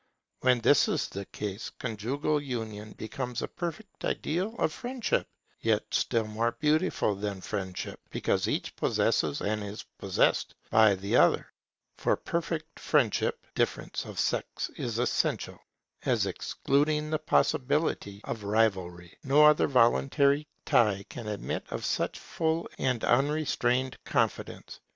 [0.39, 5.27] When this is the case, conjugal union becomes a perfect ideal of friendship;
[5.59, 11.53] yet still more beautiful than friendship, because each possesses and is possessed by the other.
[11.99, 15.59] For perfect friendship, difference of sex is essential,
[16.03, 19.19] as excluding the possibility of rivalry.
[19.23, 24.79] No other voluntary tie can admit of such full and unrestrained confidence.